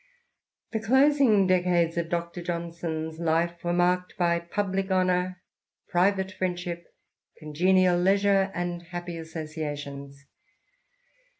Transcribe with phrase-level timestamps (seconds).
[0.71, 2.41] The closing decades of Dr.
[2.41, 5.43] Johnson's life were marked by public honour,
[5.89, 6.85] private friendship,
[7.37, 10.25] congenial leisure, and happy associations.